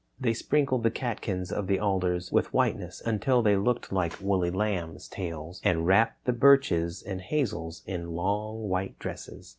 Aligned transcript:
They 0.19 0.33
sprinkled 0.33 0.81
the 0.81 0.89
catkins 0.89 1.51
of 1.51 1.67
the 1.67 1.77
alders 1.79 2.31
with 2.31 2.51
whiteness 2.51 3.03
until 3.05 3.43
they 3.43 3.55
looked 3.55 3.91
like 3.93 4.19
woolly 4.19 4.49
lambs' 4.49 5.07
tails, 5.07 5.61
and 5.63 5.85
wrapped 5.85 6.25
the 6.25 6.33
birches 6.33 7.03
and 7.03 7.21
hazels 7.21 7.83
in 7.85 8.13
long 8.15 8.67
white 8.67 8.97
dresses. 8.97 9.49